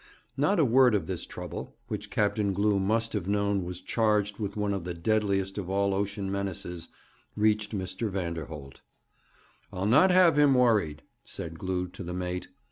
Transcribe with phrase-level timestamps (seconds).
[0.35, 4.57] Not a word of this trouble, which Captain Glew must have known was charged with
[4.57, 6.89] one of the deadliest of all ocean menaces,
[7.37, 8.09] reached Mr.
[8.09, 8.81] Vanderholt.
[9.71, 12.47] 'I'll not have him worried,' said Glew to the mate.